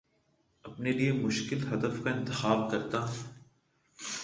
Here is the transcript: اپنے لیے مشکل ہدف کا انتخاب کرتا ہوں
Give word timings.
اپنے 0.63 0.91
لیے 0.91 1.11
مشکل 1.11 1.63
ہدف 1.67 2.03
کا 2.03 2.11
انتخاب 2.11 2.69
کرتا 2.71 2.99
ہوں 2.99 3.29